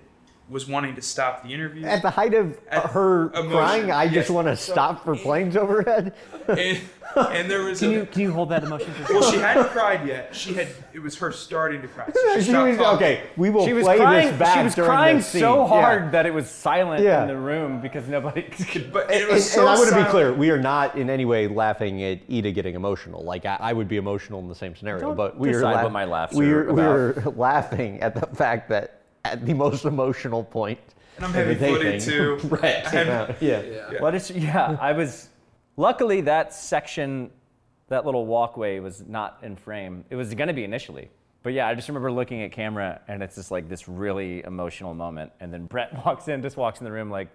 was 0.50 0.68
wanting 0.68 0.96
to 0.96 1.02
stop 1.02 1.44
the 1.44 1.50
interview. 1.54 1.86
At 1.86 2.02
the 2.02 2.10
height 2.10 2.34
of 2.34 2.58
At 2.70 2.88
her 2.88 3.30
emotion, 3.34 3.52
crying, 3.52 3.92
I 3.92 4.08
just 4.08 4.30
want 4.30 4.48
to 4.48 4.56
So- 4.58 4.74
stop 4.74 5.04
for 5.04 5.16
planes 5.16 5.56
overhead. 5.56 6.14
and, 6.48 6.80
and 7.16 7.50
there 7.52 7.64
was 7.64 7.80
Can 7.80 7.90
a, 7.90 7.92
you 7.94 8.06
can 8.12 8.22
you 8.24 8.32
hold 8.32 8.50
that 8.50 8.64
emotion 8.64 8.92
for 8.94 9.14
a 9.14 9.20
well, 9.20 9.32
she 9.32 9.38
hadn't 9.38 9.68
cried 9.70 10.08
yet. 10.08 10.36
She 10.36 10.54
had. 10.54 10.68
It 10.94 11.00
was 11.00 11.16
her 11.20 11.32
starting 11.32 11.82
to 11.84 11.88
cry. 11.88 12.06
So 12.14 12.36
she 12.40 12.42
She 12.50 12.52
was- 12.56 12.78
talking. 12.78 12.96
okay, 12.98 13.22
we 13.38 13.50
will 13.52 13.66
She 13.66 13.74
was 13.74 13.84
play 13.84 13.98
crying. 13.98 14.28
this 14.30 14.38
back 14.40 14.58
She 14.58 14.64
was 14.64 14.76
during 14.76 14.90
crying 14.90 15.18
this 15.18 15.28
scene. 15.28 15.42
so 15.42 15.62
Yeah. 15.62 15.68
hard 15.68 16.12
that 16.14 16.26
it 16.26 16.34
was 16.34 16.50
silent 16.50 17.04
Yeah. 17.04 17.22
in 17.22 17.28
the 17.28 17.38
room 17.38 17.80
because 17.82 18.08
nobody. 18.08 18.42
could- 18.42 18.92
But 18.92 19.12
it 19.12 19.22
And, 19.24 19.32
was 19.34 19.50
so 19.52 19.62
and 19.62 19.70
I 19.70 19.76
want 19.76 19.90
to 19.90 19.96
be 20.04 20.10
clear, 20.10 20.34
we 20.34 20.50
are 20.50 20.60
not 20.60 20.96
in 20.98 21.10
any 21.12 21.26
way 21.26 21.48
laughing 21.48 22.02
at 22.04 22.20
Ida 22.32 22.52
getting 22.52 22.74
emotional. 22.76 23.24
Like 23.24 23.46
I, 23.46 23.58
I 23.60 23.74
would 23.74 23.88
be 23.88 23.98
emotional 23.98 24.40
in 24.40 24.48
the 24.48 24.56
same 24.56 24.76
scenario, 24.76 25.02
Don't 25.02 25.16
but 25.16 25.38
we 25.38 25.50
are 25.50 25.54
decide 25.54 25.74
laugh- 25.76 25.84
what 25.84 25.92
my 25.94 26.06
laughs 26.06 26.36
we 26.36 26.52
are 26.52 26.70
are, 26.70 26.74
we 26.74 26.82
are 26.82 27.14
laughing 27.36 28.02
at 28.02 28.14
the 28.16 28.26
fact 28.36 28.70
that 28.70 28.96
at 29.26 29.46
the 29.46 29.54
most 29.54 29.86
emotional 29.86 30.44
point. 30.44 30.80
And 31.18 31.26
I'm 31.26 31.32
of 31.32 31.36
heavy-footed, 31.36 32.02
too. 32.02 32.36
right. 32.48 32.86
I 32.88 32.92
came. 32.92 33.36
Yeah. 33.42 33.62
Yeah. 33.62 34.02
What 34.02 34.16
is? 34.16 34.32
Yeah, 34.32 34.78
I 34.80 34.94
was. 34.94 35.30
Luckily, 35.78 36.22
that 36.22 36.54
section, 36.54 37.32
that 37.88 38.06
little 38.06 38.26
walkway 38.26 38.80
was 38.80 39.04
not 39.08 39.40
in 39.44 39.56
frame. 39.56 40.04
It 40.10 40.16
was 40.16 40.34
going 40.34 40.48
to 40.48 40.54
be 40.54 40.64
initially, 40.64 41.10
but 41.44 41.54
yeah, 41.54 41.68
I 41.68 41.76
just 41.76 41.88
remember 41.88 42.12
looking 42.12 42.42
at 42.42 42.52
camera, 42.52 43.02
and 43.08 43.24
it's 43.24 43.36
just 43.36 43.52
like 43.52 43.70
this 43.70 43.88
really 43.88 44.44
emotional 44.44 44.94
moment, 44.94 45.32
and 45.40 45.54
then 45.54 45.66
Brett 45.66 45.94
walks 46.06 46.28
in, 46.28 46.42
just 46.42 46.58
walks 46.58 46.80
in 46.80 46.86
the 46.86 46.92
room 46.92 47.10
like, 47.10 47.30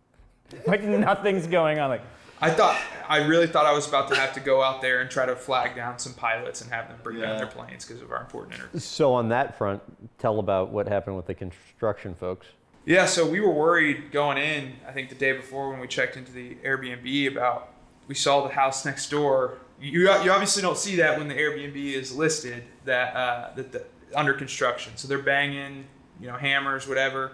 like 0.66 0.82
nothing's 0.82 1.46
going 1.46 1.78
on, 1.78 1.90
like. 1.90 2.02
I 2.40 2.50
thought 2.50 2.80
I 3.08 3.18
really 3.18 3.46
thought 3.46 3.66
I 3.66 3.72
was 3.72 3.86
about 3.86 4.08
to 4.08 4.16
have 4.16 4.32
to 4.34 4.40
go 4.40 4.62
out 4.62 4.80
there 4.80 5.00
and 5.00 5.10
try 5.10 5.26
to 5.26 5.36
flag 5.36 5.76
down 5.76 5.98
some 5.98 6.14
pilots 6.14 6.62
and 6.62 6.70
have 6.70 6.88
them 6.88 6.98
bring 7.02 7.20
down 7.20 7.36
their 7.36 7.46
planes 7.46 7.84
because 7.84 8.02
of 8.02 8.10
our 8.10 8.20
important 8.20 8.54
interview. 8.56 8.80
So 8.80 9.12
on 9.12 9.28
that 9.28 9.58
front, 9.58 9.82
tell 10.18 10.38
about 10.38 10.70
what 10.70 10.88
happened 10.88 11.16
with 11.16 11.26
the 11.26 11.34
construction 11.34 12.14
folks. 12.14 12.46
Yeah, 12.86 13.06
so 13.06 13.28
we 13.28 13.40
were 13.40 13.50
worried 13.50 14.10
going 14.10 14.38
in. 14.38 14.72
I 14.88 14.92
think 14.92 15.10
the 15.10 15.14
day 15.14 15.32
before 15.32 15.70
when 15.70 15.80
we 15.80 15.86
checked 15.86 16.16
into 16.16 16.32
the 16.32 16.54
Airbnb 16.64 17.30
about 17.30 17.74
we 18.08 18.14
saw 18.14 18.46
the 18.46 18.54
house 18.54 18.84
next 18.84 19.10
door. 19.10 19.58
You, 19.80 20.10
you 20.22 20.30
obviously 20.32 20.62
don't 20.62 20.78
see 20.78 20.96
that 20.96 21.18
when 21.18 21.28
the 21.28 21.34
Airbnb 21.34 21.76
is 21.76 22.14
listed 22.14 22.64
that 22.84 23.14
uh, 23.14 23.50
that 23.54 23.72
the, 23.72 23.84
under 24.14 24.32
construction. 24.34 24.96
So 24.96 25.08
they're 25.08 25.18
banging, 25.18 25.84
you 26.20 26.26
know, 26.26 26.36
hammers, 26.36 26.88
whatever. 26.88 27.32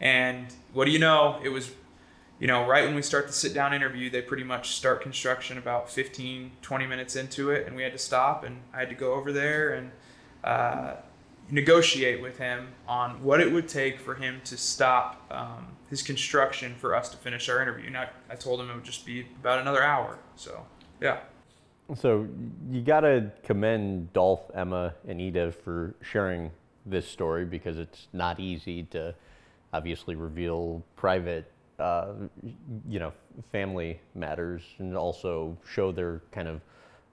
And 0.00 0.46
what 0.72 0.86
do 0.86 0.90
you 0.90 0.98
know? 0.98 1.40
It 1.42 1.48
was, 1.48 1.70
you 2.38 2.46
know, 2.46 2.66
right 2.66 2.84
when 2.84 2.94
we 2.94 3.02
start 3.02 3.26
the 3.26 3.32
sit 3.32 3.54
down 3.54 3.72
interview, 3.72 4.10
they 4.10 4.22
pretty 4.22 4.44
much 4.44 4.76
start 4.76 5.00
construction 5.00 5.58
about 5.58 5.90
15, 5.90 6.52
20 6.60 6.86
minutes 6.86 7.16
into 7.16 7.50
it, 7.50 7.66
and 7.66 7.74
we 7.74 7.82
had 7.82 7.92
to 7.92 7.98
stop, 7.98 8.44
and 8.44 8.60
I 8.74 8.80
had 8.80 8.88
to 8.90 8.94
go 8.94 9.14
over 9.14 9.32
there 9.32 9.74
and. 9.74 9.90
Uh, 10.44 10.96
negotiate 11.50 12.20
with 12.20 12.38
him 12.38 12.68
on 12.88 13.22
what 13.22 13.40
it 13.40 13.52
would 13.52 13.68
take 13.68 14.00
for 14.00 14.14
him 14.14 14.40
to 14.44 14.56
stop 14.56 15.24
um, 15.30 15.66
his 15.88 16.02
construction 16.02 16.74
for 16.74 16.94
us 16.94 17.08
to 17.08 17.16
finish 17.16 17.48
our 17.48 17.62
interview. 17.62 17.86
And 17.86 17.96
I, 17.96 18.08
I 18.30 18.34
told 18.34 18.60
him 18.60 18.70
it 18.70 18.74
would 18.74 18.84
just 18.84 19.06
be 19.06 19.26
about 19.40 19.60
another 19.60 19.82
hour. 19.82 20.18
So, 20.34 20.64
yeah. 21.00 21.18
So 21.94 22.26
you 22.70 22.80
got 22.82 23.00
to 23.00 23.30
commend 23.44 24.12
Dolph, 24.12 24.50
Emma, 24.54 24.94
and 25.06 25.20
Ida 25.20 25.52
for 25.52 25.94
sharing 26.02 26.50
this 26.84 27.06
story 27.06 27.44
because 27.44 27.78
it's 27.78 28.08
not 28.12 28.40
easy 28.40 28.84
to 28.84 29.14
obviously 29.72 30.16
reveal 30.16 30.82
private, 30.96 31.50
uh, 31.78 32.12
you 32.88 32.98
know, 32.98 33.12
family 33.52 34.00
matters 34.14 34.62
and 34.78 34.96
also 34.96 35.56
show 35.68 35.92
their 35.92 36.22
kind 36.32 36.48
of 36.48 36.60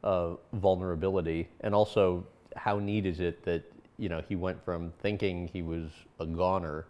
uh, 0.03 0.35
vulnerability. 0.53 1.47
And 1.61 1.73
also, 1.73 2.25
how 2.55 2.79
neat 2.79 3.05
is 3.05 3.19
it 3.19 3.43
that 3.43 3.63
you 3.97 4.09
know 4.09 4.21
he 4.27 4.35
went 4.35 4.63
from 4.63 4.91
thinking 5.01 5.49
he 5.51 5.61
was 5.61 5.89
a 6.19 6.25
goner 6.25 6.85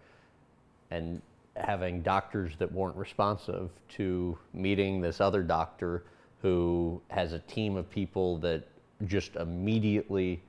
and 0.92 1.22
having 1.56 2.01
doctors 2.01 2.53
that 2.58 2.72
weren't 2.72 2.96
responsive 2.96 3.70
to 3.88 4.38
meeting 4.53 5.01
this 5.01 5.22
other 5.22 5.44
doctor 5.44 6.03
who 6.42 7.01
has 7.10 7.34
a 7.34 7.39
team 7.39 7.77
of 7.77 7.89
people 7.89 8.38
that 8.38 8.68
just 9.06 9.36
immediately 9.36 10.42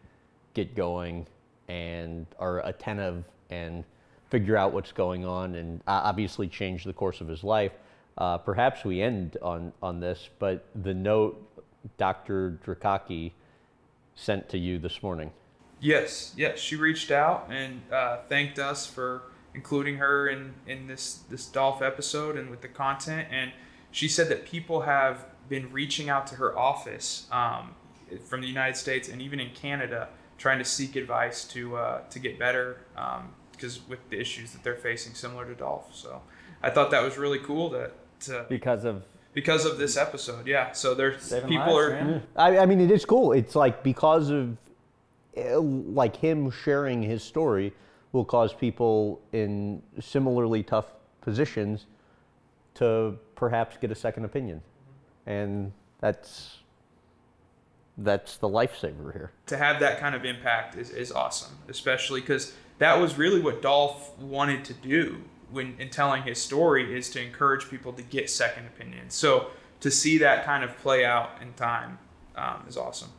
get 0.55 0.75
going 0.75 1.27
and 1.69 2.27
are 2.39 2.65
attentive 2.67 3.25
and 3.51 3.85
figure 4.35 4.57
out 4.57 4.73
what's 4.73 4.91
going 4.91 5.25
on 5.25 5.55
and 5.55 5.81
uh, 5.87 6.01
obviously 6.03 6.49
change 6.49 6.83
the 6.83 6.93
course 6.93 7.21
of 7.21 7.29
his 7.29 7.45
life. 7.45 7.71
Uh, 8.19 8.37
perhaps 8.37 8.85
we 8.85 9.01
end 9.01 9.37
on, 9.41 9.73
on 9.81 10.01
this, 10.01 10.29
but 10.41 10.67
the 10.83 10.93
note 10.93 11.41
Dr. 11.99 12.59
Drakaki 12.67 13.31
sent 14.17 14.49
to 14.49 14.59
you 14.59 14.81
this 14.81 15.05
morning. 15.05 15.31
Yes, 15.79 16.35
yes. 16.37 16.59
She 16.59 16.75
reached 16.75 17.13
out 17.13 17.47
and 17.49 17.81
uh, 17.93 18.23
thanked 18.29 18.59
us 18.59 18.89
for 18.89 19.23
including 19.55 19.99
her 19.99 20.27
in, 20.27 20.55
in 20.67 20.89
this, 20.89 21.21
this 21.31 21.47
Dolph 21.47 21.81
episode 21.81 22.37
and 22.37 22.51
with 22.51 22.61
the 22.61 22.67
content. 22.67 23.29
And 23.31 23.53
she 23.93 24.09
said 24.09 24.29
that 24.31 24.45
people 24.45 24.81
have 24.81 25.27
been 25.49 25.71
reaching 25.71 26.09
out 26.09 26.27
to 26.27 26.35
her 26.35 26.59
office 26.59 27.29
um, 27.31 27.77
from 28.25 28.41
the 28.41 28.49
United 28.49 28.77
States 28.77 29.09
and 29.09 29.23
even 29.23 29.39
in 29.39 29.51
Canada 29.51 30.09
trying 30.39 30.59
to 30.59 30.65
seek 30.65 30.97
advice 30.97 31.45
to, 31.45 31.77
uh, 31.77 32.01
to 32.11 32.19
get 32.19 32.37
better 32.37 32.79
because 33.57 33.87
with 33.89 34.11
the 34.11 34.21
issues 34.21 34.53
that 34.53 34.63
they're 34.63 34.77
facing 34.77 35.15
similar 35.15 35.45
to 35.47 35.55
Dolph. 35.55 35.95
So 35.95 36.23
I 36.63 36.71
thought 36.71 36.91
that 36.91 37.03
was 37.03 37.19
really 37.19 37.39
cool 37.39 37.71
that 37.71 37.93
to, 38.21 38.47
Because 38.49 38.85
of 38.85 39.03
because 39.35 39.65
of 39.67 39.79
this 39.79 39.97
episode. 39.97 40.47
Yeah. 40.47 40.73
So 40.73 40.95
there's 40.95 41.33
people 41.47 41.75
lives, 41.75 41.77
are 41.77 41.91
man. 41.91 42.23
I, 42.37 42.59
I 42.59 42.67
mean, 42.67 42.81
it 42.81 42.91
is 42.91 43.05
cool. 43.05 43.33
It's 43.33 43.55
like 43.55 43.83
because 43.83 44.31
of 44.31 44.57
uh, 45.37 45.61
like 45.61 46.17
him 46.17 46.51
sharing 46.51 47.03
his 47.03 47.23
story 47.23 47.73
will 48.13 48.25
cause 48.25 48.55
people 48.55 49.21
in 49.33 49.83
similarly 50.01 50.63
tough 50.63 50.87
positions 51.21 51.87
to 52.75 53.19
perhaps 53.35 53.77
get 53.77 53.91
a 53.91 53.95
second 53.95 54.25
opinion, 54.25 54.63
and 55.27 55.73
that's 56.01 56.59
that's 57.99 58.37
the 58.39 58.49
lifesaver 58.49 59.13
here. 59.13 59.31
to 59.47 59.57
have 59.57 59.79
that 59.79 60.01
kind 60.01 60.17
of 60.17 60.25
impact 60.25 60.77
is, 60.77 60.91
is 60.91 61.13
awesome, 61.13 61.57
especially 61.69 62.21
because 62.21 62.53
that 62.79 63.01
was 63.01 63.17
really 63.17 63.41
what 63.41 63.63
Dolph 63.63 64.17
wanted 64.19 64.65
to 64.67 64.75
do 64.75 65.23
when 65.51 65.77
in 65.79 65.91
telling 65.91 66.23
his 66.23 66.41
story 66.41 66.97
is 66.97 67.09
to 67.11 67.23
encourage 67.23 67.69
people 67.71 67.93
to 67.93 68.03
get 68.03 68.29
second 68.29 68.67
opinions. 68.67 69.15
So 69.15 69.49
to 69.81 69.91
see 69.91 70.19
that 70.19 70.45
kind 70.45 70.65
of 70.65 70.77
play 70.79 71.05
out 71.05 71.31
in 71.41 71.53
time 71.55 71.99
um, 72.37 72.65
is 72.69 72.77
awesome. 72.77 73.11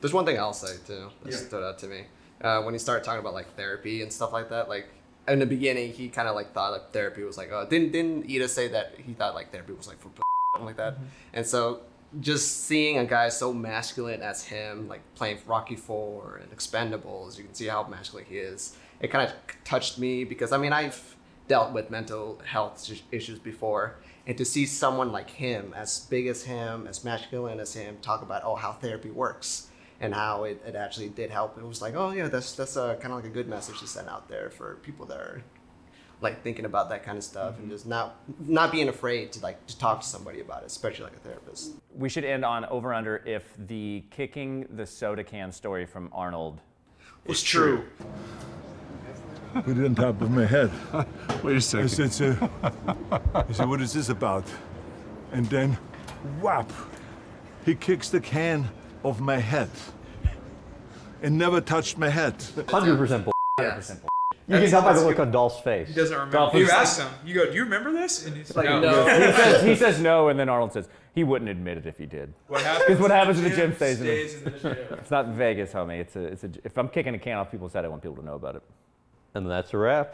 There's 0.00 0.12
one 0.12 0.24
thing 0.26 0.38
I'll 0.38 0.52
say 0.52 0.76
too 0.86 1.10
that 1.22 1.32
Yeah. 1.32 1.38
stood 1.38 1.64
out 1.64 1.78
to 1.80 1.86
me 1.86 2.04
uh, 2.42 2.62
when 2.62 2.74
he 2.74 2.78
started 2.78 3.04
talking 3.04 3.20
about 3.20 3.34
like 3.34 3.54
therapy 3.56 4.02
and 4.02 4.12
stuff 4.12 4.32
like 4.32 4.50
that. 4.50 4.68
Like 4.68 4.86
in 5.26 5.38
the 5.38 5.46
beginning, 5.46 5.92
he 5.92 6.08
kind 6.08 6.28
of 6.28 6.34
like 6.34 6.52
thought 6.52 6.72
like 6.72 6.92
therapy 6.92 7.22
was 7.24 7.36
like, 7.38 7.50
oh, 7.50 7.66
didn't 7.68 7.92
didn't 7.92 8.30
Ida 8.30 8.46
say 8.48 8.68
that 8.68 8.94
he 8.98 9.14
thought 9.14 9.34
like 9.34 9.50
therapy 9.50 9.72
was 9.72 9.88
like 9.88 9.98
for 9.98 10.10
something 10.54 10.66
like 10.66 10.76
that? 10.76 10.98
And 11.32 11.44
so 11.46 11.80
just 12.20 12.66
seeing 12.66 12.98
a 12.98 13.04
guy 13.04 13.28
so 13.30 13.52
masculine 13.52 14.22
as 14.22 14.44
him, 14.44 14.86
like 14.86 15.00
playing 15.16 15.38
Rocky 15.46 15.74
Four 15.74 16.40
and 16.42 16.56
Expendables, 16.56 17.38
you 17.38 17.44
can 17.44 17.54
see 17.54 17.66
how 17.66 17.82
masculine 17.88 18.26
he 18.28 18.36
is. 18.38 18.76
It 19.04 19.10
kind 19.10 19.28
of 19.28 19.34
touched 19.64 19.98
me 19.98 20.24
because 20.24 20.50
I 20.50 20.56
mean 20.56 20.72
I've 20.72 21.14
dealt 21.46 21.74
with 21.74 21.90
mental 21.90 22.40
health 22.42 22.90
issues 23.12 23.38
before, 23.38 23.96
and 24.26 24.38
to 24.38 24.46
see 24.46 24.64
someone 24.64 25.12
like 25.12 25.28
him, 25.28 25.74
as 25.76 26.06
big 26.08 26.26
as 26.26 26.44
him, 26.44 26.86
as 26.86 27.04
masculine 27.04 27.60
as 27.60 27.74
him, 27.74 27.98
talk 28.00 28.22
about 28.22 28.44
oh 28.46 28.54
how 28.54 28.72
therapy 28.72 29.10
works 29.10 29.68
and 30.00 30.14
how 30.14 30.44
it, 30.44 30.62
it 30.66 30.74
actually 30.74 31.10
did 31.10 31.30
help. 31.30 31.58
It 31.58 31.66
was 31.66 31.82
like 31.82 31.94
oh 31.94 32.12
yeah, 32.12 32.28
that's 32.28 32.52
that's 32.54 32.78
uh, 32.78 32.96
a 32.98 33.00
kind 33.02 33.12
of 33.12 33.18
like 33.18 33.26
a 33.26 33.34
good 33.34 33.46
message 33.46 33.78
to 33.80 33.86
send 33.86 34.08
out 34.08 34.26
there 34.30 34.48
for 34.48 34.76
people 34.76 35.04
that 35.04 35.18
are 35.18 35.42
like 36.22 36.42
thinking 36.42 36.64
about 36.64 36.88
that 36.88 37.02
kind 37.04 37.18
of 37.18 37.24
stuff 37.24 37.56
and 37.56 37.64
mm-hmm. 37.64 37.72
just 37.72 37.86
not 37.86 38.16
not 38.40 38.72
being 38.72 38.88
afraid 38.88 39.32
to 39.32 39.40
like 39.40 39.66
to 39.66 39.78
talk 39.78 40.00
to 40.00 40.06
somebody 40.06 40.40
about 40.40 40.62
it, 40.62 40.66
especially 40.68 41.04
like 41.04 41.16
a 41.16 41.28
therapist. 41.28 41.72
We 41.94 42.08
should 42.08 42.24
end 42.24 42.42
on 42.42 42.64
over 42.64 42.94
under 42.94 43.18
if 43.26 43.54
the 43.58 44.02
kicking 44.10 44.66
the 44.70 44.86
soda 44.86 45.22
can 45.22 45.52
story 45.52 45.84
from 45.84 46.08
Arnold. 46.10 46.62
It's 47.26 47.42
true. 47.42 47.84
Put 49.62 49.78
it 49.78 49.84
on 49.84 49.94
top 49.94 50.20
of 50.20 50.30
my 50.30 50.44
head. 50.46 50.70
Wait 51.42 51.52
a 51.52 51.56
I 51.56 51.58
second. 51.60 51.88
said, 51.88 52.12
so, 52.12 52.50
I 53.34 53.44
said, 53.52 53.68
what 53.68 53.80
is 53.80 53.92
this 53.92 54.08
about? 54.08 54.44
And 55.32 55.46
then, 55.46 55.78
whap, 56.40 56.70
he 57.64 57.74
kicks 57.74 58.08
the 58.08 58.20
can 58.20 58.68
off 59.02 59.20
my 59.20 59.36
head. 59.38 59.70
And 61.22 61.38
never 61.38 61.60
touched 61.60 61.96
my 61.98 62.08
head. 62.08 62.34
Hundred 62.68 62.98
percent. 62.98 63.28
Yes. 63.58 63.96
You 64.46 64.58
can 64.58 64.68
tell 64.68 64.82
by 64.82 64.92
the 64.92 65.00
look 65.06 65.18
on 65.18 65.30
Dolph's 65.30 65.60
face. 65.60 65.88
He 65.88 65.94
doesn't 65.94 66.14
remember. 66.14 66.36
Dolph 66.36 66.54
You 66.54 66.62
was- 66.64 66.70
asked 66.70 67.00
him. 67.00 67.08
You 67.24 67.34
go, 67.34 67.46
do 67.46 67.52
you 67.54 67.64
remember 67.64 67.92
this? 67.92 68.26
And 68.26 68.36
he's 68.36 68.54
like, 68.54 68.66
no. 68.66 68.80
no. 68.80 69.04
he, 69.06 69.32
says, 69.32 69.62
he 69.64 69.74
says 69.76 70.00
no, 70.00 70.28
and 70.28 70.38
then 70.38 70.50
Arnold 70.50 70.74
says 70.74 70.86
he 71.14 71.24
wouldn't 71.24 71.48
admit 71.50 71.78
it 71.78 71.86
if 71.86 71.96
he 71.96 72.04
did. 72.04 72.34
What 72.48 72.60
happens? 72.60 72.84
Because 72.86 73.00
what 73.00 73.10
happens 73.10 73.38
in 73.38 73.44
in 73.46 73.50
the 73.52 73.56
gym 73.56 73.74
stays 73.74 74.00
in 74.00 74.06
the- 74.06 74.28
stays 74.28 74.34
in 74.34 74.44
the 74.44 74.50
gym. 74.58 74.76
It's 74.98 75.10
not 75.10 75.28
Vegas, 75.28 75.72
homie. 75.72 76.00
It's 76.00 76.14
a, 76.16 76.24
it's 76.24 76.44
a. 76.44 76.50
If 76.62 76.76
I'm 76.76 76.88
kicking 76.90 77.14
a 77.14 77.18
can 77.18 77.38
off 77.38 77.50
people's 77.50 77.72
head, 77.72 77.86
I 77.86 77.88
want 77.88 78.02
people 78.02 78.16
to 78.16 78.24
know 78.24 78.34
about 78.34 78.56
it. 78.56 78.62
And 79.34 79.50
that's 79.50 79.74
a 79.74 79.78
wrap. 79.78 80.12